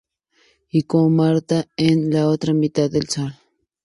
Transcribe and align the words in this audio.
Y 0.71 0.81
Como 0.85 1.11
Martha 1.11 1.67
en 1.77 2.11
"La 2.11 2.27
otra 2.27 2.55
mitad 2.55 2.89
del 2.89 3.07
sol". 3.07 3.35